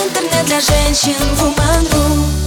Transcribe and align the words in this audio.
Интернет 0.00 0.46
для 0.46 0.60
женщин 0.60 1.12
Woman.ru 1.36 2.40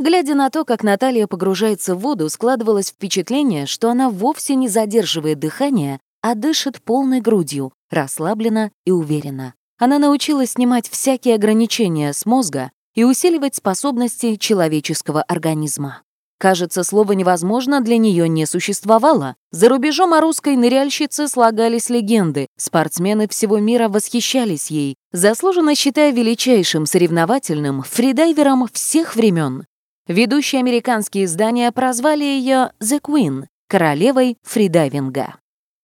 Глядя 0.00 0.34
на 0.34 0.50
то, 0.50 0.64
как 0.64 0.82
Наталья 0.82 1.28
погружается 1.28 1.94
в 1.94 2.00
воду, 2.00 2.28
складывалось 2.28 2.88
впечатление, 2.88 3.66
что 3.66 3.90
она 3.90 4.10
вовсе 4.10 4.56
не 4.56 4.68
задерживает 4.68 5.38
дыхание, 5.38 6.00
а 6.20 6.34
дышит 6.34 6.82
полной 6.82 7.20
грудью, 7.20 7.72
расслабленно 7.90 8.72
и 8.84 8.90
уверенно. 8.90 9.54
Она 9.78 10.00
научилась 10.00 10.52
снимать 10.52 10.88
всякие 10.88 11.36
ограничения 11.36 12.12
с 12.12 12.26
мозга 12.26 12.72
и 12.96 13.04
усиливать 13.04 13.54
способности 13.54 14.34
человеческого 14.34 15.22
организма. 15.22 16.02
Кажется, 16.38 16.84
слово 16.84 17.12
«невозможно» 17.12 17.80
для 17.80 17.98
нее 17.98 18.28
не 18.28 18.46
существовало. 18.46 19.34
За 19.50 19.68
рубежом 19.68 20.14
о 20.14 20.20
русской 20.20 20.54
ныряльщице 20.54 21.26
слагались 21.26 21.90
легенды. 21.90 22.46
Спортсмены 22.56 23.26
всего 23.26 23.58
мира 23.58 23.88
восхищались 23.88 24.70
ей, 24.70 24.94
заслуженно 25.12 25.74
считая 25.74 26.12
величайшим 26.12 26.86
соревновательным 26.86 27.82
фридайвером 27.82 28.68
всех 28.72 29.16
времен. 29.16 29.64
Ведущие 30.06 30.60
американские 30.60 31.24
издания 31.24 31.72
прозвали 31.72 32.22
ее 32.22 32.70
«The 32.80 33.00
Queen»— 33.00 33.46
королевой 33.68 34.38
фридайвинга. 34.44 35.34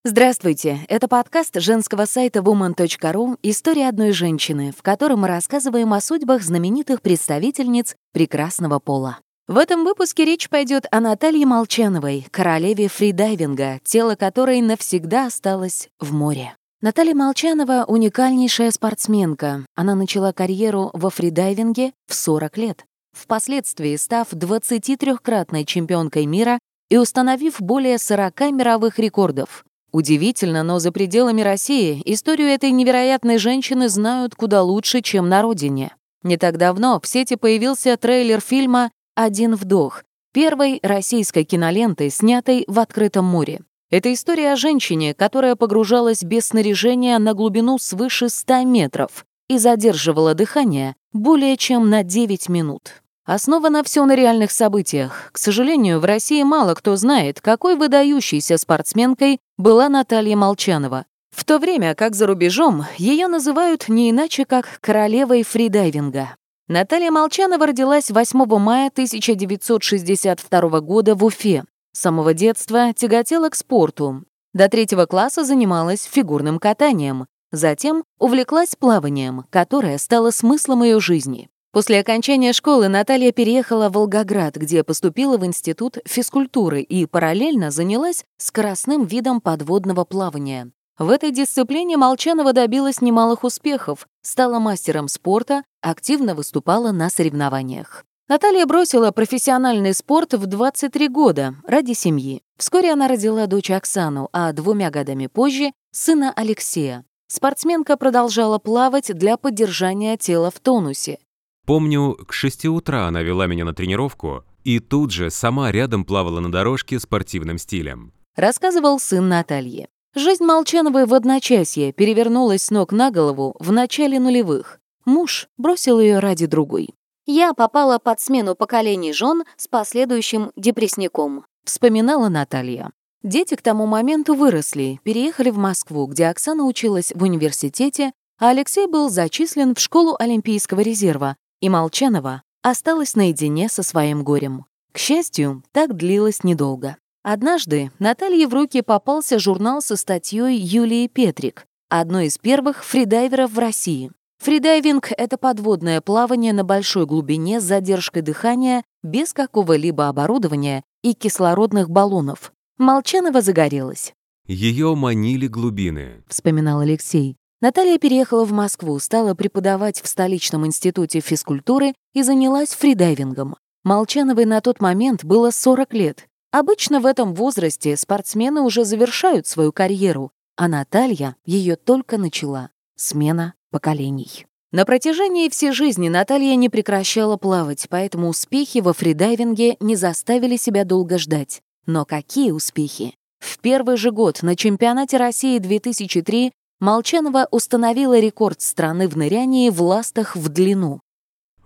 Здравствуйте, 0.04 0.80
это 0.88 1.08
подкаст 1.08 1.58
женского 1.60 2.04
сайта 2.04 2.38
woman.ru 2.40 3.38
«История 3.42 3.88
одной 3.88 4.12
женщины», 4.12 4.72
в 4.76 4.82
котором 4.82 5.22
мы 5.22 5.28
рассказываем 5.28 5.92
о 5.94 6.00
судьбах 6.00 6.42
знаменитых 6.42 7.02
представительниц 7.02 7.96
прекрасного 8.12 8.78
пола. 8.78 9.18
В 9.46 9.58
этом 9.58 9.84
выпуске 9.84 10.24
речь 10.24 10.48
пойдет 10.48 10.86
о 10.90 11.00
Наталье 11.00 11.44
Молчановой, 11.44 12.26
королеве 12.30 12.88
фридайвинга, 12.88 13.78
тело 13.84 14.14
которой 14.14 14.62
навсегда 14.62 15.26
осталось 15.26 15.90
в 16.00 16.14
море. 16.14 16.56
Наталья 16.80 17.14
Молчанова— 17.14 17.84
уникальнейшая 17.88 18.70
спортсменка. 18.70 19.66
Она 19.74 19.94
начала 19.96 20.32
карьеру 20.32 20.88
во 20.94 21.10
фридайвинге 21.10 21.92
в 22.06 22.14
40 22.14 22.56
лет, 22.56 22.86
впоследствии 23.12 23.96
став 23.96 24.32
23-кратной 24.32 25.66
чемпионкой 25.66 26.24
мира 26.24 26.58
и 26.88 26.96
установив 26.96 27.60
более 27.60 27.98
40 27.98 28.40
мировых 28.52 28.98
рекордов. 28.98 29.66
Удивительно, 29.92 30.62
но 30.62 30.78
за 30.78 30.90
пределами 30.90 31.42
России 31.42 32.00
историю 32.06 32.48
этой 32.48 32.70
невероятной 32.70 33.36
женщины 33.36 33.90
знают 33.90 34.34
куда 34.34 34.62
лучше, 34.62 35.02
чем 35.02 35.28
на 35.28 35.42
родине. 35.42 35.94
Не 36.22 36.38
так 36.38 36.56
давно 36.56 36.98
в 36.98 37.06
сети 37.06 37.36
появился 37.36 37.94
трейлер 37.98 38.40
фильма 38.40 38.90
«Один 39.14 39.54
вдох», 39.54 40.02
первой 40.32 40.80
российской 40.82 41.44
киноленты, 41.44 42.10
снятой 42.10 42.64
в 42.66 42.80
открытом 42.80 43.24
море. 43.24 43.60
Это 43.90 44.12
история 44.12 44.52
о 44.52 44.56
женщине, 44.56 45.14
которая 45.14 45.54
погружалась 45.54 46.24
без 46.24 46.46
снаряжения 46.46 47.16
на 47.20 47.34
глубину 47.34 47.78
свыше 47.78 48.28
100 48.28 48.64
метров 48.64 49.24
и 49.48 49.58
задерживала 49.58 50.34
дыхание 50.34 50.96
более 51.12 51.56
чем 51.56 51.88
на 51.88 52.02
9 52.02 52.48
минут. 52.48 53.02
Основано 53.24 53.84
все 53.84 54.04
на 54.04 54.16
реальных 54.16 54.50
событиях. 54.50 55.30
К 55.32 55.38
сожалению, 55.38 56.00
в 56.00 56.04
России 56.04 56.42
мало 56.42 56.74
кто 56.74 56.96
знает, 56.96 57.40
какой 57.40 57.76
выдающейся 57.76 58.58
спортсменкой 58.58 59.38
была 59.56 59.88
Наталья 59.88 60.36
Молчанова. 60.36 61.06
В 61.30 61.44
то 61.44 61.58
время 61.58 61.94
как 61.94 62.14
за 62.14 62.26
рубежом 62.26 62.84
ее 62.98 63.28
называют 63.28 63.88
не 63.88 64.10
иначе, 64.10 64.44
как 64.44 64.78
королевой 64.80 65.44
фридайвинга. 65.44 66.36
Наталья 66.66 67.10
Молчанова 67.10 67.66
родилась 67.66 68.10
8 68.10 68.58
мая 68.58 68.88
1962 68.88 70.80
года 70.80 71.14
в 71.14 71.22
Уфе. 71.22 71.64
С 71.92 72.00
самого 72.00 72.32
детства 72.32 72.94
тяготела 72.94 73.50
к 73.50 73.54
спорту. 73.54 74.24
До 74.54 74.70
третьего 74.70 75.04
класса 75.04 75.44
занималась 75.44 76.04
фигурным 76.04 76.58
катанием. 76.58 77.26
Затем 77.52 78.02
увлеклась 78.18 78.76
плаванием, 78.76 79.44
которое 79.50 79.98
стало 79.98 80.30
смыслом 80.30 80.84
ее 80.84 81.00
жизни. 81.00 81.50
После 81.70 82.00
окончания 82.00 82.54
школы 82.54 82.88
Наталья 82.88 83.30
переехала 83.30 83.90
в 83.90 83.92
Волгоград, 83.92 84.56
где 84.56 84.82
поступила 84.84 85.36
в 85.36 85.44
Институт 85.44 85.98
физкультуры 86.06 86.80
и 86.80 87.04
параллельно 87.04 87.70
занялась 87.72 88.24
скоростным 88.38 89.04
видом 89.04 89.42
подводного 89.42 90.06
плавания. 90.06 90.72
В 90.96 91.10
этой 91.10 91.32
дисциплине 91.32 91.96
Молчанова 91.96 92.52
добилась 92.52 93.00
немалых 93.00 93.42
успехов, 93.42 94.06
стала 94.22 94.60
мастером 94.60 95.08
спорта, 95.08 95.64
активно 95.80 96.36
выступала 96.36 96.92
на 96.92 97.10
соревнованиях. 97.10 98.04
Наталья 98.28 98.64
бросила 98.64 99.10
профессиональный 99.10 99.92
спорт 99.92 100.34
в 100.34 100.46
23 100.46 101.08
года 101.08 101.56
ради 101.66 101.94
семьи. 101.94 102.42
Вскоре 102.56 102.92
она 102.92 103.08
родила 103.08 103.46
дочь 103.46 103.72
Оксану, 103.72 104.28
а 104.32 104.52
двумя 104.52 104.90
годами 104.90 105.26
позже— 105.26 105.72
сына 105.90 106.32
Алексея. 106.36 107.04
Спортсменка 107.26 107.96
продолжала 107.96 108.58
плавать 108.58 109.12
для 109.12 109.36
поддержания 109.36 110.16
тела 110.16 110.52
в 110.52 110.60
тонусе. 110.60 111.18
Помню, 111.66 112.14
к 112.14 112.32
шести 112.32 112.68
утра 112.68 113.08
она 113.08 113.22
вела 113.22 113.46
меня 113.46 113.64
на 113.64 113.74
тренировку 113.74 114.44
и 114.62 114.78
тут 114.78 115.10
же 115.10 115.30
сама 115.30 115.72
рядом 115.72 116.04
плавала 116.04 116.38
на 116.38 116.52
дорожке 116.52 117.00
спортивным 117.00 117.58
стилем. 117.58 118.12
Рассказывал 118.36 119.00
сын 119.00 119.28
Натальи. 119.28 119.88
Жизнь 120.16 120.44
Молчановой 120.44 121.06
в 121.06 121.14
одночасье 121.14 121.92
перевернулась 121.92 122.64
с 122.64 122.70
ног 122.70 122.92
на 122.92 123.10
голову 123.10 123.56
в 123.58 123.72
начале 123.72 124.20
нулевых. 124.20 124.78
Муж 125.04 125.48
бросил 125.56 125.98
ее 125.98 126.20
ради 126.20 126.46
другой. 126.46 126.90
«Я 127.26 127.52
попала 127.52 127.98
под 127.98 128.20
смену 128.20 128.54
поколений 128.54 129.12
жен 129.12 129.42
с 129.56 129.66
последующим 129.66 130.52
депрессником»,— 130.54 131.46
вспоминала 131.64 132.28
Наталья. 132.28 132.92
Дети 133.24 133.56
к 133.56 133.62
тому 133.62 133.86
моменту 133.86 134.34
выросли, 134.34 135.00
переехали 135.02 135.50
в 135.50 135.56
Москву, 135.56 136.06
где 136.06 136.26
Оксана 136.26 136.64
училась 136.64 137.10
в 137.12 137.22
университете, 137.24 138.12
а 138.38 138.50
Алексей 138.50 138.86
был 138.86 139.10
зачислен 139.10 139.74
в 139.74 139.80
школу 139.80 140.14
Олимпийского 140.18 140.80
резерва, 140.80 141.36
и 141.60 141.68
Молчанова 141.68 142.42
осталась 142.62 143.16
наедине 143.16 143.68
со 143.68 143.82
своим 143.82 144.22
горем. 144.22 144.66
К 144.92 144.98
счастью, 144.98 145.64
так 145.72 145.96
длилось 145.96 146.44
недолго. 146.44 146.98
Однажды 147.24 147.90
Наталье 147.98 148.46
в 148.46 148.52
руки 148.52 148.82
попался 148.82 149.38
журнал 149.38 149.80
со 149.80 149.96
статьей 149.96 150.58
Юлии 150.58 151.06
Петрик, 151.06 151.64
одной 151.88 152.26
из 152.26 152.36
первых 152.36 152.84
фридайверов 152.84 153.52
в 153.52 153.58
России. 153.58 154.12
Фридайвинг— 154.42 155.10
это 155.16 155.38
подводное 155.38 156.02
плавание 156.02 156.52
на 156.52 156.64
большой 156.64 157.06
глубине 157.06 157.62
с 157.62 157.64
задержкой 157.64 158.20
дыхания, 158.20 158.82
без 159.02 159.32
какого-либо 159.32 160.08
оборудования 160.08 160.82
и 161.02 161.14
кислородных 161.14 161.88
баллонов. 161.88 162.52
Молчанова 162.76 163.40
загорелась. 163.40 164.12
Ее 164.46 164.94
манили 164.94 165.46
глубины. 165.46 166.22
Вспоминал 166.28 166.80
Алексей. 166.80 167.36
Наталья 167.62 167.96
переехала 167.96 168.44
в 168.44 168.52
Москву, 168.52 168.98
стала 168.98 169.32
преподавать 169.32 170.02
в 170.02 170.08
столичном 170.08 170.66
институте 170.66 171.20
физкультуры 171.20 171.94
и 172.12 172.22
занялась 172.22 172.74
фридайвингом. 172.74 173.56
Молчановой 173.82 174.44
на 174.44 174.60
тот 174.60 174.82
момент 174.82 175.24
было 175.24 175.50
40 175.50 175.94
лет, 175.94 176.26
Обычно 176.54 177.00
в 177.00 177.06
этом 177.06 177.34
возрасте 177.34 177.96
спортсмены 177.96 178.60
уже 178.60 178.84
завершают 178.84 179.48
свою 179.48 179.72
карьеру, 179.72 180.30
а 180.54 180.68
Наталья 180.68 181.34
ее 181.44 181.74
только 181.74 182.16
начала. 182.16 182.70
Смена 182.94 183.54
поколений. 183.72 184.46
На 184.70 184.84
протяжении 184.84 185.48
всей 185.48 185.72
жизни 185.72 186.08
Наталья 186.08 186.54
не 186.54 186.68
прекращала 186.68 187.36
плавать, 187.36 187.88
поэтому 187.90 188.28
успехи 188.28 188.78
во 188.78 188.92
фридайвинге 188.92 189.76
не 189.80 189.96
заставили 189.96 190.56
себя 190.56 190.84
долго 190.84 191.18
ждать. 191.18 191.60
Но 191.86 192.04
какие 192.04 192.52
успехи? 192.52 193.16
В 193.40 193.58
первый 193.58 193.96
же 193.96 194.12
год 194.12 194.44
на 194.44 194.54
чемпионате 194.54 195.16
России 195.16 195.58
2003 195.58 196.52
Молчанова 196.78 197.48
установила 197.50 198.20
рекорд 198.20 198.60
страны 198.60 199.08
в 199.08 199.16
нырянии 199.16 199.70
в 199.70 199.82
ластах 199.82 200.36
в 200.36 200.48
длину. 200.48 201.00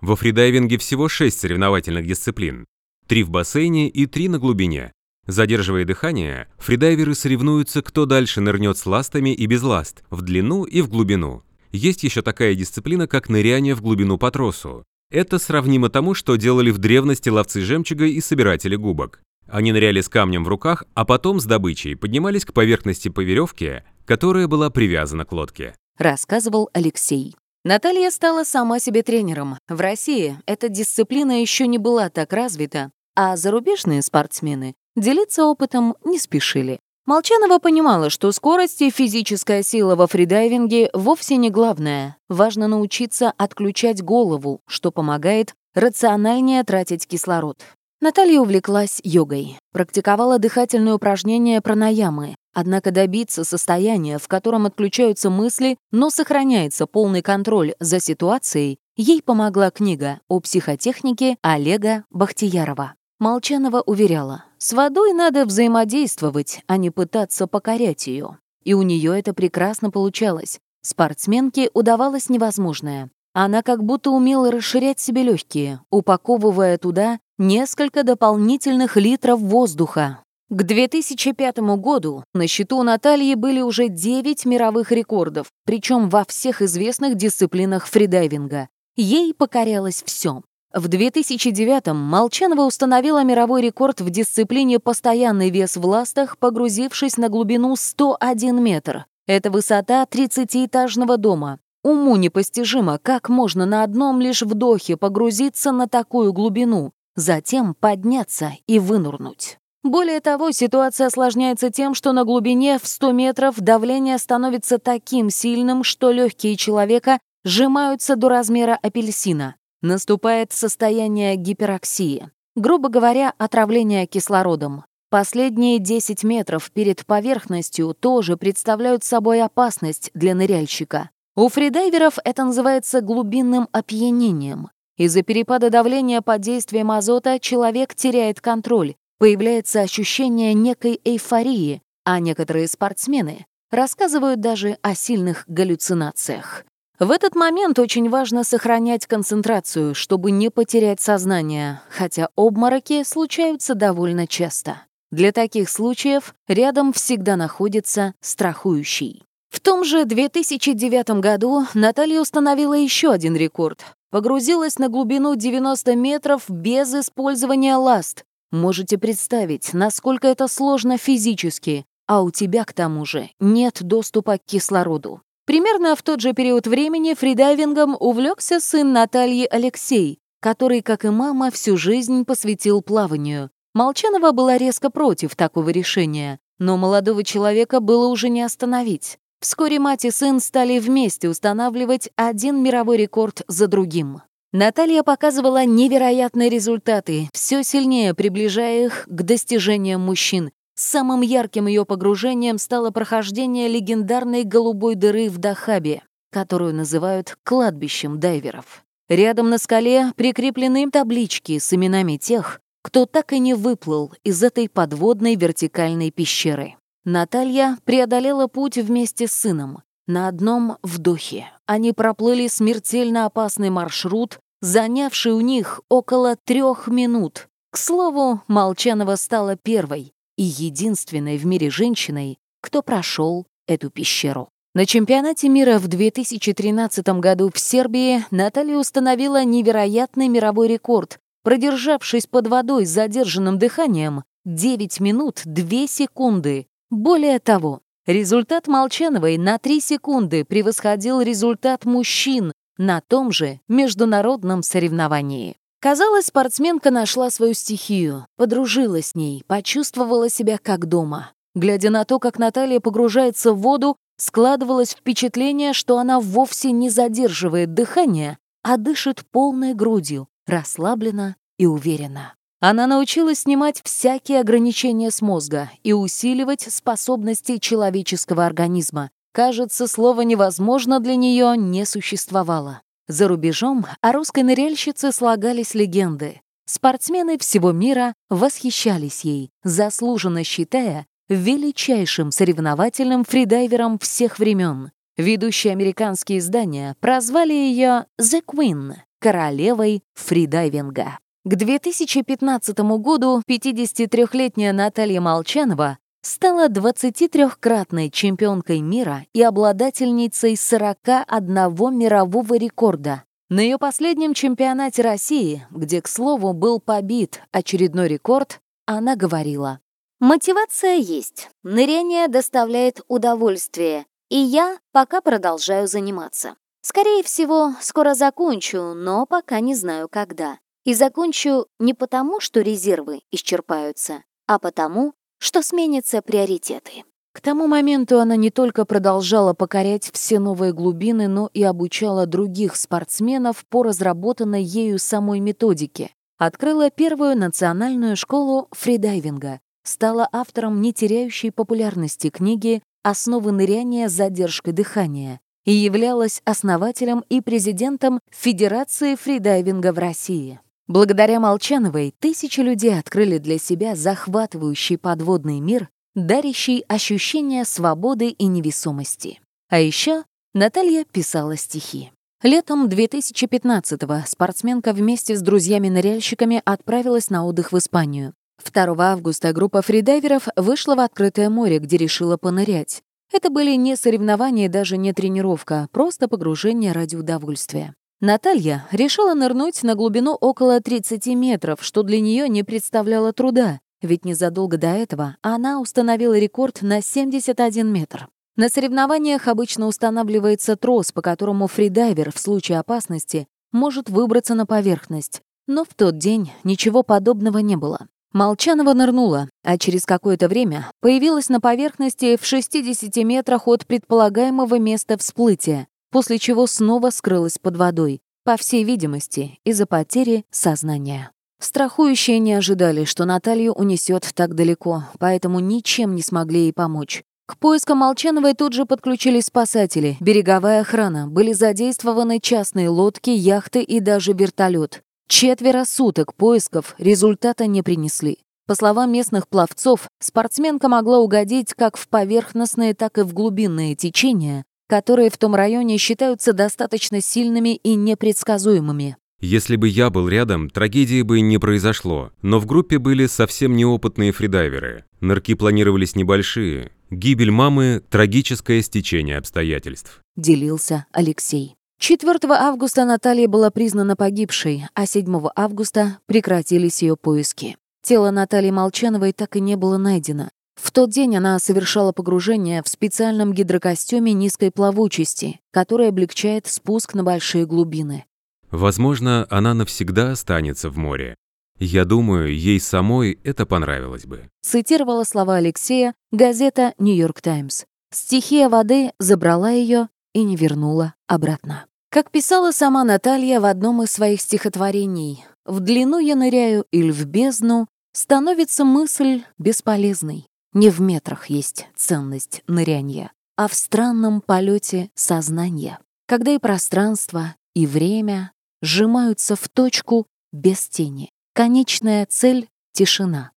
Во 0.01 0.15
фридайвинге 0.15 0.79
всего 0.79 1.07
шесть 1.07 1.41
соревновательных 1.41 2.07
дисциплин 2.07 2.65
три 3.09 3.23
в 3.23 3.31
бассейне 3.31 3.89
и 3.89 4.05
три 4.05 4.29
на 4.29 4.37
глубине. 4.37 4.93
Задерживая 5.25 5.83
дыхание, 5.83 6.47
фридайверы 6.59 7.15
соревнуются, 7.15 7.81
кто 7.81 8.05
дальше 8.05 8.39
нырнет 8.39 8.77
с 8.77 8.85
ластами 8.85 9.33
и 9.33 9.47
без 9.47 9.63
ласт, 9.63 10.03
в 10.11 10.21
длину 10.21 10.63
и 10.63 10.81
в 10.81 10.89
глубину. 10.89 11.41
Есть 11.71 12.03
еще 12.03 12.21
такая 12.21 12.53
дисциплина, 12.53 13.07
как 13.07 13.27
ныряние 13.27 13.73
в 13.73 13.81
глубину 13.81 14.19
по 14.19 14.29
тросу. 14.29 14.83
Это 15.11 15.39
сравнимо 15.39 15.89
тому, 15.89 16.13
что 16.13 16.35
делали 16.35 16.69
в 16.69 16.77
древности 16.77 17.29
ловцы 17.29 17.61
жемчуга 17.61 18.05
и 18.05 18.21
собиратели 18.21 18.75
губок. 18.75 19.21
Они 19.47 19.71
ныряли 19.71 20.01
с 20.01 20.09
камнем 20.09 20.43
в 20.43 20.47
руках, 20.47 20.83
а 20.93 21.03
потом 21.03 21.39
с 21.39 21.45
добычей 21.45 21.95
поднимались 21.95 22.45
к 22.45 22.53
поверхности 22.53 23.09
по 23.09 23.21
веревке, 23.21 23.85
которая 24.05 24.47
была 24.47 24.69
привязана 24.69 25.25
к 25.25 25.31
лодке. 25.31 25.73
Рассказывал 25.97 26.69
Алексей. 26.73 27.33
Наталья 27.65 28.11
стала 28.11 28.43
сама 28.43 28.79
себе 28.79 29.01
тренером. 29.01 29.57
В 29.67 29.81
России 29.81 30.37
эта 30.45 30.69
дисциплина 30.69 31.41
еще 31.41 31.67
не 31.67 31.77
была 31.77 32.09
так 32.09 32.31
развита, 32.31 32.91
а 33.21 33.35
зарубежные 33.35 34.01
спортсмены 34.01 34.75
делиться 34.95 35.43
опытом 35.43 35.93
не 36.05 36.17
спешили. 36.17 36.79
Молчанова 37.05 37.59
понимала, 37.59 38.09
что 38.09 38.31
скорость 38.31 38.81
и 38.81 38.89
физическая 38.89 39.61
сила 39.61 39.97
во 39.97 40.07
фридайвинге 40.07 40.89
вовсе 40.93 41.35
не 41.35 41.49
главное. 41.49 42.15
Важно 42.29 42.69
научиться 42.69 43.33
отключать 43.35 44.01
голову, 44.01 44.61
что 44.69 44.93
помогает 44.93 45.53
рациональнее 45.75 46.63
тратить 46.63 47.07
кислород. 47.07 47.59
Наталья 47.99 48.39
увлеклась 48.39 49.01
йогой, 49.03 49.57
практиковала 49.73 50.39
дыхательные 50.39 50.93
упражнения 50.95 51.59
пранаямы, 51.59 52.37
однако 52.53 52.91
добиться 52.91 53.43
состояния, 53.43 54.17
в 54.17 54.29
котором 54.29 54.65
отключаются 54.65 55.29
мысли, 55.29 55.75
но 55.91 56.09
сохраняется 56.09 56.87
полный 56.87 57.21
контроль 57.21 57.73
за 57.81 57.99
ситуацией, 57.99 58.79
Ей 59.01 59.21
помогла 59.21 59.71
книга 59.71 60.19
о 60.27 60.41
психотехнике 60.41 61.37
Олега 61.41 62.03
Бахтиярова. 62.09 62.95
Молчанова 63.19 63.81
уверяла, 63.81 64.45
с 64.57 64.71
водой 64.71 65.11
надо 65.11 65.43
взаимодействовать, 65.45 66.61
а 66.67 66.77
не 66.77 66.89
пытаться 66.89 67.47
покорять 67.47 68.07
ее. 68.07 68.37
И 68.63 68.73
у 68.73 68.81
нее 68.81 69.19
это 69.19 69.33
прекрасно 69.33 69.91
получалось. 69.91 70.59
Спортсменке 70.81 71.69
удавалось 71.73 72.29
невозможное. 72.29 73.09
Она 73.33 73.61
как 73.61 73.83
будто 73.83 74.11
умела 74.11 74.49
расширять 74.51 75.01
себе 75.01 75.23
легкие, 75.23 75.81
упаковывая 75.89 76.77
туда 76.77 77.19
несколько 77.37 78.03
дополнительных 78.03 78.95
литров 78.95 79.41
воздуха. 79.41 80.23
К 80.49 80.63
2005 80.63 81.57
году 81.77 82.23
на 82.33 82.47
счету 82.47 82.81
Натальи 82.83 83.35
были 83.35 83.59
уже 83.59 83.89
9 83.89 84.45
мировых 84.45 84.93
рекордов, 84.93 85.47
причем 85.65 86.09
во 86.09 86.23
всех 86.23 86.61
известных 86.61 87.15
дисциплинах 87.15 87.85
фридайвинга. 87.85 88.69
Ей 88.95 89.33
покорялось 89.33 90.03
все. 90.05 90.41
В 90.73 90.85
2009-м 90.85 91.97
Молчанова 91.97 92.61
установила 92.61 93.23
мировой 93.23 93.63
рекорд 93.63 94.01
в 94.01 94.11
дисциплине 94.11 94.79
«Постоянный 94.79 95.49
вес 95.49 95.75
в 95.75 95.83
ластах», 95.83 96.37
погрузившись 96.37 97.17
на 97.17 97.29
глубину 97.29 97.75
101 97.75 98.63
метр. 98.63 99.05
Это 99.25 99.49
высота 99.49 100.03
30-этажного 100.03 101.17
дома. 101.17 101.59
Уму 101.83 102.17
непостижимо, 102.17 102.99
как 102.99 103.29
можно 103.29 103.65
на 103.65 103.81
одном 103.81 104.21
лишь 104.21 104.43
вдохе 104.43 104.95
погрузиться 104.95 105.71
на 105.71 105.87
такую 105.87 106.33
глубину, 106.33 106.91
затем 107.15 107.73
подняться 107.73 108.51
и 108.67 108.77
вынурнуть. 108.77 109.57
Более 109.83 110.19
того, 110.19 110.51
ситуация 110.51 111.07
осложняется 111.07 111.71
тем, 111.71 111.95
что 111.95 112.11
на 112.11 112.25
глубине 112.25 112.77
в 112.77 112.85
100 112.85 113.11
метров 113.13 113.59
давление 113.59 114.19
становится 114.19 114.77
таким 114.77 115.31
сильным, 115.31 115.83
что 115.83 116.11
легкие 116.11 116.57
человека 116.57 117.17
сжимаются 117.43 118.15
до 118.15 118.29
размера 118.29 118.77
апельсина. 118.81 119.55
Наступает 119.81 120.51
состояние 120.51 121.35
гипероксии. 121.37 122.29
Грубо 122.55 122.89
говоря, 122.89 123.33
отравление 123.37 124.05
кислородом. 124.07 124.83
Последние 125.09 125.79
10 125.79 126.23
метров 126.23 126.69
перед 126.71 127.05
поверхностью 127.05 127.93
тоже 127.93 128.35
представляют 128.35 129.03
собой 129.03 129.41
опасность 129.41 130.11
для 130.13 130.35
ныряльщика. 130.35 131.09
У 131.35 131.47
фридайверов 131.47 132.19
это 132.25 132.43
называется 132.43 132.99
глубинным 132.99 133.69
опьянением. 133.71 134.69
Из-за 134.97 135.23
перепада 135.23 135.69
давления 135.69 136.21
под 136.21 136.41
действием 136.41 136.91
азота 136.91 137.39
человек 137.39 137.95
теряет 137.95 138.41
контроль, 138.41 138.95
появляется 139.17 139.79
ощущение 139.79 140.53
некой 140.53 140.99
эйфории, 141.05 141.81
а 142.03 142.19
некоторые 142.19 142.67
спортсмены 142.67 143.45
рассказывают 143.71 144.41
даже 144.41 144.77
о 144.81 144.93
сильных 144.93 145.45
галлюцинациях. 145.47 146.65
В 146.99 147.11
этот 147.11 147.33
момент 147.33 147.79
очень 147.79 148.09
важно 148.09 148.43
сохранять 148.43 149.07
концентрацию, 149.07 149.95
чтобы 149.95 150.31
не 150.31 150.49
потерять 150.49 150.99
сознание, 150.99 151.81
хотя 151.89 152.27
обмороки 152.35 153.03
случаются 153.03 153.73
довольно 153.73 154.27
часто. 154.27 154.81
Для 155.09 155.31
таких 155.31 155.69
случаев 155.69 156.35
рядом 156.49 156.91
всегда 156.91 157.37
находится 157.37 158.15
страхующий. 158.19 159.23
В 159.49 159.61
том 159.61 159.85
же 159.85 160.03
2009 160.03 161.21
году 161.21 161.65
Наталья 161.73 162.19
установила 162.19 162.73
еще 162.73 163.11
один 163.11 163.33
рекорд. 163.37 163.81
Погрузилась 164.11 164.77
на 164.77 164.89
глубину 164.89 165.35
90 165.35 165.95
метров 165.95 166.43
без 166.49 166.93
использования 166.93 167.77
ласт. 167.77 168.25
Можете 168.51 168.97
представить, 168.97 169.73
насколько 169.73 170.27
это 170.27 170.49
сложно 170.49 170.97
физически, 170.97 171.85
а 172.07 172.21
у 172.23 172.29
тебя, 172.29 172.65
к 172.65 172.73
тому 172.73 173.05
же, 173.05 173.29
нет 173.39 173.77
доступа 173.81 174.37
к 174.37 174.41
кислороду. 174.45 175.21
Примерно 175.49 175.95
в 175.95 176.03
тот 176.03 176.21
же 176.21 176.33
период 176.33 176.67
времени 176.67 177.15
фридайвингом 177.15 177.97
увлекся 177.99 178.59
сын 178.59 178.93
Натальи 178.93 179.47
Алексей, 179.49 180.19
который, 180.41 180.83
как 180.83 181.05
и 181.05 181.09
мама, 181.09 181.49
всю 181.49 181.75
жизнь 181.75 182.23
посвятил 182.23 182.83
плаванию. 182.83 183.49
Молчанова 183.73 184.31
была 184.31 184.59
резко 184.59 184.91
против 184.91 185.35
такого 185.35 185.69
решения, 185.69 186.37
но 186.59 186.77
молодого 186.77 187.23
человека 187.23 187.79
было 187.79 188.09
уже 188.09 188.29
не 188.29 188.43
остановить. 188.43 189.17
Вскоре 189.41 189.79
мать 189.79 190.05
и 190.05 190.11
сын 190.11 190.39
стали 190.39 190.77
вместе 190.77 191.27
устанавливать 191.27 192.11
один 192.15 192.61
мировой 192.61 192.97
рекорд 192.97 193.41
за 193.47 193.65
другим. 193.65 194.21
Наталья 194.51 195.01
показывала 195.01 195.65
невероятные 195.65 196.49
результаты, 196.49 197.27
все 197.33 197.63
сильнее 197.63 198.13
приближая 198.13 198.85
их 198.85 199.05
к 199.07 199.23
достижениям 199.23 200.01
мужчин. 200.01 200.51
Самым 200.81 201.19
ярким 201.19 201.67
ее 201.67 201.83
погружением 201.83 202.57
стало 202.57 202.89
прохождение 202.89 203.67
легендарной 203.67 204.45
голубой 204.45 204.95
дыры 204.95 205.27
в 205.27 205.37
Дахабе, 205.37 206.03
которую 206.31 206.73
называют 206.73 207.37
кладбищем 207.43 208.17
дайверов. 208.17 208.85
Рядом 209.09 209.49
на 209.49 209.57
скале 209.57 210.13
прикреплены 210.15 210.89
таблички 210.89 211.59
с 211.59 211.73
именами 211.73 212.15
тех, 212.15 212.61
кто 212.81 213.05
так 213.05 213.33
и 213.33 213.39
не 213.39 213.55
выплыл 213.55 214.13
из 214.23 214.41
этой 214.41 214.69
подводной 214.69 215.35
вертикальной 215.35 216.11
пещеры. 216.11 216.77
Наталья 217.03 217.77
преодолела 217.83 218.47
путь 218.47 218.77
вместе 218.77 219.27
с 219.27 219.33
сыном. 219.33 219.83
На 220.07 220.29
одном 220.29 220.77
вдохе 220.81 221.51
они 221.65 221.91
проплыли 221.91 222.47
смертельно 222.47 223.25
опасный 223.25 223.69
маршрут, 223.69 224.39
занявший 224.61 225.33
у 225.33 225.41
них 225.41 225.81
около 225.89 226.37
трех 226.37 226.87
минут. 226.87 227.49
К 227.69 227.77
слову, 227.77 228.41
Молчанова 228.47 229.17
стала 229.17 229.57
первой 229.57 230.13
и 230.39 230.43
единственной 230.43 231.37
в 231.37 231.45
мире 231.45 231.69
женщиной, 231.69 232.39
кто 232.61 232.81
прошел 232.81 233.45
эту 233.67 233.91
пещеру. 233.91 234.49
На 234.73 234.85
чемпионате 234.85 235.49
мира 235.49 235.77
в 235.77 235.87
2013 235.87 237.07
году 237.19 237.51
в 237.53 237.59
Сербии 237.59 238.25
Наталья 238.31 238.77
установила 238.77 239.43
невероятный 239.43 240.29
мировой 240.29 240.69
рекорд 240.69 241.19
продержавшись 241.43 242.27
под 242.27 242.47
водой 242.47 242.85
с 242.85 242.89
задержанным 242.89 243.57
дыханием 243.57 244.23
9 244.45 244.99
минут 244.99 245.41
2 245.45 245.87
секунды. 245.87 246.67
Более 246.89 247.39
того, 247.39 247.81
результат 248.05 248.67
Молчановой 248.67 249.37
на 249.37 249.57
3 249.57 249.79
секунды 249.79 250.45
превосходил 250.45 251.21
результат 251.21 251.85
мужчин 251.85 252.51
на 252.77 253.01
том 253.01 253.31
же 253.31 253.59
международном 253.67 254.63
соревновании. 254.63 255.57
Казалось, 255.81 256.25
спортсменка 256.25 256.91
нашла 256.91 257.29
свою 257.29 257.53
стихию, 257.53 258.27
подружилась 258.35 259.07
с 259.07 259.15
ней, 259.15 259.43
почувствовала 259.47 260.29
себя 260.29 260.57
как 260.61 260.87
дома. 260.87 261.31
Глядя 261.55 261.89
на 261.89 262.03
то, 262.03 262.19
как 262.19 262.37
Наталья 262.37 262.81
погружается 262.81 263.53
в 263.53 263.61
воду, 263.61 263.95
складывалось 264.17 264.91
впечатление, 264.91 265.71
что 265.71 265.97
она 265.97 266.19
вовсе 266.19 266.73
не 266.73 266.89
задерживает 266.89 267.73
дыхание, 267.73 268.37
а 268.61 268.75
дышит 268.75 269.23
полной 269.31 269.73
грудью, 269.73 270.27
расслаблена 270.47 271.37
и 271.57 271.65
уверена. 271.65 272.33
Она 272.59 272.85
научилась 272.85 273.39
снимать 273.39 273.81
всякие 273.81 274.41
ограничения 274.41 275.11
с 275.11 275.21
мозга 275.21 275.71
и 275.83 275.93
усиливать 275.93 276.67
способности 276.69 277.57
человеческого 277.57 278.45
организма. 278.45 279.11
Кажется, 279.31 279.87
слово 279.87 280.21
«невозможно» 280.21 280.99
для 280.99 281.15
нее 281.15 281.55
не 281.55 281.85
существовало. 281.85 282.81
За 283.09 283.27
рубежом 283.27 283.87
о 284.01 284.11
русской 284.11 284.43
ныряльщице 284.43 285.11
слагались 285.11 285.73
легенды. 285.73 286.41
Спортсмены 286.67 287.39
всего 287.39 287.71
мира 287.71 288.13
восхищались 288.29 289.21
ей, 289.21 289.49
заслуженно 289.63 290.43
считая 290.43 291.07
величайшим 291.27 292.31
соревновательным 292.31 293.25
фридайвером 293.25 293.97
всех 293.97 294.37
времен. 294.37 294.91
Ведущие 295.17 295.73
американские 295.73 296.37
издания 296.37 296.95
прозвали 296.99 297.53
ее 297.53 298.05
«The 298.21 298.43
Queen»— 298.45 298.93
королевой 299.19 300.03
фридайвинга. 300.13 301.17
К 301.45 301.55
2015 301.55 302.77
году 302.99 303.41
53-летняя 303.49 304.71
Наталья 304.71 305.19
Молчанова 305.19 305.97
стала 306.21 306.67
23-кратной 306.67 308.09
чемпионкой 308.09 308.81
мира 308.81 309.25
и 309.33 309.41
обладательницей 309.41 310.57
41 310.57 311.97
мирового 311.97 312.57
рекорда. 312.57 313.23
На 313.49 313.61
ее 313.61 313.77
последнем 313.77 314.33
чемпионате 314.33 315.01
России, 315.01 315.65
где, 315.71 316.01
к 316.01 316.07
слову, 316.07 316.53
был 316.53 316.79
побит 316.79 317.41
очередной 317.51 318.07
рекорд, 318.07 318.59
она 318.85 319.15
говорила, 319.15 319.79
«Мотивация 320.19 320.95
есть, 320.95 321.49
ныряние 321.63 322.27
доставляет 322.27 323.01
удовольствие, 323.07 324.05
и 324.29 324.37
я 324.37 324.77
пока 324.91 325.21
продолжаю 325.21 325.87
заниматься. 325.87 326.55
Скорее 326.81 327.23
всего, 327.23 327.73
скоро 327.81 328.13
закончу, 328.13 328.93
но 328.93 329.25
пока 329.25 329.59
не 329.59 329.75
знаю, 329.75 330.07
когда. 330.09 330.59
И 330.85 330.93
закончу 330.93 331.67
не 331.79 331.93
потому, 331.93 332.39
что 332.39 332.61
резервы 332.61 333.21
исчерпаются, 333.31 334.23
а 334.47 334.59
потому, 334.59 335.13
что 335.39 335.61
сменятся 335.61 336.21
приоритеты. 336.21 337.03
К 337.33 337.41
тому 337.41 337.67
моменту 337.67 338.19
она 338.19 338.35
не 338.35 338.49
только 338.49 338.85
продолжала 338.85 339.53
покорять 339.53 340.09
все 340.11 340.39
новые 340.39 340.73
глубины, 340.73 341.27
но 341.27 341.49
и 341.53 341.63
обучала 341.63 342.25
других 342.25 342.75
спортсменов 342.75 343.65
по 343.69 343.83
разработанной 343.83 344.63
ею 344.63 344.99
самой 344.99 345.39
методике. 345.39 346.11
Открыла 346.37 346.89
первую 346.89 347.37
национальную 347.37 348.15
школу 348.15 348.67
фридайвинга, 348.71 349.59
стала 349.83 350.27
автором 350.31 350.81
не 350.81 350.93
теряющей 350.93 351.51
популярности 351.51 352.29
книги 352.29 352.81
«Основы 353.03 353.51
ныряния 353.51 354.09
с 354.09 354.13
задержкой 354.13 354.73
дыхания», 354.73 355.39
и 355.65 355.71
являлась 355.71 356.41
основателем 356.45 357.23
и 357.29 357.41
президентом 357.41 358.19
Федерации 358.31 359.15
фридайвинга 359.15 359.93
в 359.93 359.99
России. 359.99 360.59
Благодаря 360.89 361.39
Молчановой 361.39 362.15
тысячи 362.19 362.61
людей 362.61 362.97
открыли 362.97 363.37
для 363.37 363.59
себя 363.59 363.95
захватывающий 363.95 364.97
подводный 364.97 365.59
мир, 365.59 365.87
дарящий 366.15 366.83
ощущение 366.87 367.63
свободы 367.63 368.29
и 368.29 368.47
невесомости. 368.47 369.39
А 369.69 369.79
еще 369.79 370.23
Наталья 370.55 371.05
писала 371.05 371.55
стихи. 371.57 372.11
Летом 372.41 372.87
2015-го 372.87 374.25
спортсменка 374.25 374.93
вместе 374.93 375.35
с 375.35 375.43
друзьями-ныряльщиками 375.43 376.63
отправилась 376.65 377.29
на 377.29 377.45
отдых 377.45 377.71
в 377.71 377.77
Испанию. 377.77 378.33
2 378.65 378.95
августа 378.97 379.53
группа 379.53 379.83
фридайверов 379.83 380.47
вышла 380.55 380.95
в 380.95 381.01
открытое 381.01 381.51
море, 381.51 381.77
где 381.77 381.97
решила 381.97 382.37
понырять. 382.37 383.03
Это 383.31 383.51
были 383.51 383.75
не 383.75 383.95
соревнования, 383.95 384.67
даже 384.69 384.97
не 384.97 385.13
тренировка, 385.13 385.87
просто 385.91 386.27
погружение 386.27 386.93
ради 386.93 387.15
удовольствия. 387.15 387.93
Наталья 388.21 388.85
решила 388.91 389.33
нырнуть 389.33 389.81
на 389.83 389.95
глубину 389.95 390.33
около 390.33 390.81
30 390.81 391.27
метров, 391.27 391.79
что 391.81 392.03
для 392.03 392.19
нее 392.19 392.49
не 392.49 392.63
представляло 392.63 393.31
труда, 393.31 393.79
ведь 394.01 394.25
незадолго 394.25 394.77
до 394.77 394.87
этого 394.87 395.37
она 395.41 395.79
установила 395.79 396.37
рекорд 396.37 396.81
на 396.81 397.01
71 397.01 397.87
метр. 397.87 398.27
На 398.57 398.67
соревнованиях 398.67 399.47
обычно 399.47 399.87
устанавливается 399.87 400.75
трос, 400.75 401.13
по 401.13 401.21
которому 401.21 401.67
фридайвер 401.67 402.33
в 402.33 402.39
случае 402.39 402.79
опасности 402.79 403.47
может 403.71 404.09
выбраться 404.09 404.53
на 404.53 404.65
поверхность. 404.65 405.41
Но 405.65 405.85
в 405.85 405.93
тот 405.95 406.17
день 406.17 406.51
ничего 406.65 407.03
подобного 407.03 407.59
не 407.59 407.77
было. 407.77 408.07
Молчанова 408.33 408.93
нырнула, 408.93 409.47
а 409.63 409.77
через 409.77 410.05
какое-то 410.05 410.49
время 410.49 410.91
появилась 410.99 411.47
на 411.47 411.61
поверхности 411.61 412.35
в 412.35 412.45
60 412.45 413.15
метрах 413.23 413.65
от 413.65 413.87
предполагаемого 413.87 414.77
места 414.77 415.17
всплытия, 415.17 415.87
после 416.11 416.39
чего 416.39 416.67
снова 416.67 417.09
скрылась 417.09 417.57
под 417.57 417.77
водой, 417.77 418.21
по 418.43 418.57
всей 418.57 418.83
видимости, 418.83 419.59
из-за 419.63 419.85
потери 419.85 420.45
сознания. 420.51 421.31
Страхующие 421.59 422.39
не 422.39 422.53
ожидали, 422.53 423.03
что 423.03 423.25
Наталью 423.25 423.73
унесет 423.73 424.29
так 424.33 424.55
далеко, 424.55 425.03
поэтому 425.19 425.59
ничем 425.59 426.15
не 426.15 426.21
смогли 426.21 426.61
ей 426.61 426.73
помочь. 426.73 427.23
К 427.45 427.57
поискам 427.57 427.97
Молчановой 427.97 428.53
тут 428.53 428.73
же 428.73 428.85
подключились 428.85 429.45
спасатели, 429.45 430.17
береговая 430.19 430.81
охрана, 430.81 431.27
были 431.27 431.51
задействованы 431.51 432.39
частные 432.39 432.89
лодки, 432.89 433.31
яхты 433.31 433.81
и 433.81 433.99
даже 433.99 434.33
вертолет. 434.33 435.01
Четверо 435.27 435.83
суток 435.83 436.35
поисков 436.35 436.95
результата 436.97 437.65
не 437.65 437.81
принесли. 437.81 438.39
По 438.67 438.75
словам 438.75 439.11
местных 439.11 439.47
пловцов, 439.47 440.07
спортсменка 440.19 440.89
могла 440.89 441.19
угодить 441.19 441.73
как 441.73 441.97
в 441.97 442.07
поверхностные, 442.07 442.93
так 442.93 443.17
и 443.17 443.23
в 443.23 443.33
глубинные 443.33 443.95
течения, 443.95 444.63
которые 444.89 445.29
в 445.29 445.37
том 445.37 445.53
районе 445.53 445.97
считаются 445.99 446.51
достаточно 446.51 447.21
сильными 447.21 447.75
и 447.75 447.93
непредсказуемыми. 447.93 449.17
Если 449.39 449.77
бы 449.77 449.87
я 449.87 450.09
был 450.09 450.27
рядом, 450.27 450.69
трагедии 450.69 451.21
бы 451.21 451.39
не 451.39 451.59
произошло, 451.59 452.31
но 452.41 452.59
в 452.59 452.65
группе 452.65 452.97
были 452.97 453.27
совсем 453.27 453.75
неопытные 453.77 454.33
фридайверы. 454.33 455.05
Нырки 455.21 455.53
планировались 455.53 456.15
небольшие. 456.15 456.91
Гибель 457.09 457.51
мамы– 457.51 458.03
трагическое 458.09 458.81
стечение 458.81 459.37
обстоятельств. 459.37 460.21
Делился 460.35 461.05
Алексей. 461.13 461.75
4 461.99 462.39
августа 462.49 463.05
Наталья 463.05 463.47
была 463.47 463.71
признана 463.71 464.15
погибшей, 464.15 464.87
а 464.93 465.05
7 465.05 465.49
августа 465.55 466.17
прекратились 466.25 467.01
ее 467.01 467.15
поиски. 467.15 467.77
Тело 468.01 468.31
Натальи 468.31 468.71
Молчановой 468.71 469.33
так 469.33 469.55
и 469.55 469.61
не 469.61 469.75
было 469.75 469.97
найдено. 469.97 470.49
В 470.81 470.91
тот 470.91 471.09
день 471.09 471.35
она 471.35 471.59
совершала 471.59 472.11
погружение 472.11 472.81
в 472.81 472.87
специальном 472.87 473.53
гидрокостюме 473.53 474.33
низкой 474.33 474.71
плавучести, 474.71 475.59
который 475.71 476.07
облегчает 476.07 476.67
спуск 476.67 477.13
на 477.13 477.23
большие 477.23 477.65
глубины. 477.65 478.25
Возможно, 478.71 479.45
она 479.49 479.73
навсегда 479.73 480.31
останется 480.31 480.89
в 480.89 480.97
море. 480.97 481.35
Я 481.79 482.05
думаю, 482.05 482.55
ей 482.55 482.79
самой 482.79 483.39
это 483.43 483.65
понравилось 483.65 484.25
бы. 484.25 484.49
Цитировала 484.61 485.23
слова 485.23 485.55
Алексея 485.55 486.13
газета 486.31 486.93
«Нью-Йорк 486.97 487.41
Таймс». 487.41 487.85
Стихия 488.11 488.69
воды 488.69 489.11
забрала 489.19 489.69
ее 489.69 490.09
и 490.33 490.43
не 490.43 490.55
вернула 490.55 491.13
обратно. 491.27 491.85
Как 492.09 492.31
писала 492.31 492.71
сама 492.71 493.03
Наталья 493.03 493.59
в 493.59 493.65
одном 493.65 494.01
из 494.03 494.11
своих 494.11 494.41
стихотворений, 494.41 495.45
«В 495.65 495.79
длину 495.79 496.19
я 496.19 496.35
ныряю 496.35 496.85
или 496.91 497.11
в 497.11 497.25
бездну, 497.25 497.87
становится 498.13 498.83
мысль 498.83 499.43
бесполезной. 499.57 500.48
Не 500.73 500.89
в 500.89 501.01
метрах 501.01 501.47
есть 501.47 501.87
ценность 501.95 502.61
нырянья, 502.67 503.31
а 503.55 503.67
в 503.67 503.73
странном 503.73 504.41
полете 504.41 505.09
сознания, 505.15 505.99
когда 506.27 506.51
и 506.51 506.59
пространство, 506.59 507.55
и 507.73 507.87
время 507.87 508.51
сжимаются 508.81 509.55
в 509.55 509.67
точку 509.69 510.27
без 510.51 510.87
тени. 510.87 511.31
Конечная 511.53 512.25
цель— 512.27 512.69
тишина. 512.93 513.51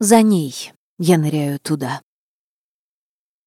За 0.00 0.22
ней 0.22 0.72
я 0.98 1.18
ныряю 1.18 1.58
туда. 1.60 2.02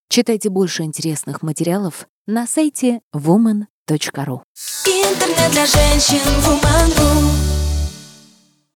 Читайте 0.10 0.50
больше 0.50 0.84
интересных 0.84 1.42
материалов 1.42 2.08
на 2.28 2.48
сайте 2.48 3.02
woman.ru. 3.14 4.42
Интернет 4.86 5.52
для 5.52 5.66
женщин 5.66 6.20
Woman.ru 6.46 7.49